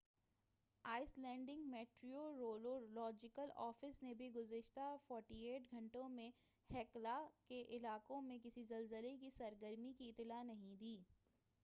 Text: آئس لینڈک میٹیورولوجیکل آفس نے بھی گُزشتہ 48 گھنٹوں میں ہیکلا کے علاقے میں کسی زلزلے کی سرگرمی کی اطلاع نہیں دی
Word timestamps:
آئس 0.85 1.17
لینڈک 1.17 1.59
میٹیورولوجیکل 1.69 3.49
آفس 3.65 4.01
نے 4.03 4.13
بھی 4.13 4.29
گُزشتہ 4.35 4.87
48 5.11 5.69
گھنٹوں 5.71 6.07
میں 6.09 6.29
ہیکلا 6.69 7.19
کے 7.47 7.63
علاقے 7.69 8.19
میں 8.21 8.37
کسی 8.43 8.63
زلزلے 8.63 9.15
کی 9.17 9.29
سرگرمی 9.37 9.93
کی 9.97 10.09
اطلاع 10.09 10.41
نہیں 10.43 10.75
دی 10.75 10.97